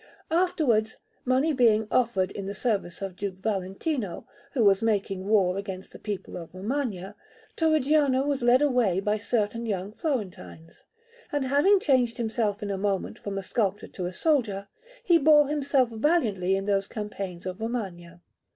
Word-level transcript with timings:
Afterwards, 0.31 0.97
money 1.25 1.53
being 1.53 1.87
offered 1.91 2.31
in 2.31 2.47
the 2.47 2.55
service 2.55 3.03
of 3.03 3.15
Duke 3.15 3.35
Valentino, 3.35 4.25
who 4.53 4.63
was 4.63 4.81
making 4.81 5.27
war 5.27 5.59
against 5.59 5.91
the 5.91 5.99
people 5.99 6.37
of 6.37 6.55
Romagna, 6.55 7.13
Torrigiano 7.55 8.25
was 8.25 8.41
led 8.41 8.63
away 8.63 8.99
by 8.99 9.19
certain 9.19 9.67
young 9.67 9.91
Florentines; 9.91 10.85
and, 11.31 11.45
having 11.45 11.79
changed 11.79 12.17
himself 12.17 12.63
in 12.63 12.71
a 12.71 12.79
moment 12.79 13.19
from 13.19 13.37
a 13.37 13.43
sculptor 13.43 13.87
to 13.89 14.07
a 14.07 14.11
soldier, 14.11 14.67
he 15.03 15.19
bore 15.19 15.47
himself 15.49 15.89
valiantly 15.91 16.55
in 16.55 16.65
those 16.65 16.87
campaigns 16.87 17.45
of 17.45 17.61
Romagna. 17.61 18.23